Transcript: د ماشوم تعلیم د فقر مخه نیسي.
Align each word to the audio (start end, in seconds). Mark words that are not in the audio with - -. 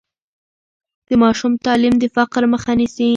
د 1.07 1.09
ماشوم 1.23 1.53
تعلیم 1.65 1.95
د 1.99 2.03
فقر 2.15 2.43
مخه 2.53 2.71
نیسي. 2.79 3.07